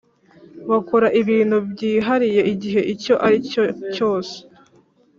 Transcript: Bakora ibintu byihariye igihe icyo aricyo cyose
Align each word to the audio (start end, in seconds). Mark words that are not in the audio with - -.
Bakora 0.69 1.07
ibintu 1.21 1.57
byihariye 1.71 2.41
igihe 2.53 2.81
icyo 2.93 3.13
aricyo 3.25 3.63
cyose 3.95 4.35